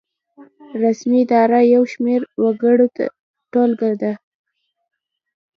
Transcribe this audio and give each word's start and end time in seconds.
رسمي 0.83 1.21
اداره 1.25 1.61
د 1.65 1.69
یو 1.73 1.83
شمیر 1.91 2.21
وګړو 2.43 2.87
ټولګه 3.51 3.91
ده. 4.01 4.13